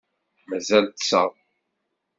[0.49, 1.31] Mazal ṭṭseɣ.